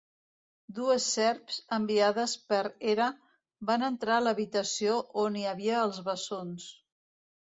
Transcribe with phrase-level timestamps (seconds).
[0.75, 2.61] Dues serps, enviades per
[2.93, 3.09] Hera,
[3.71, 6.67] van entrar a l'habitació on hi havia els bessons.